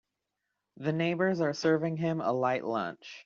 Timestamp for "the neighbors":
0.77-1.41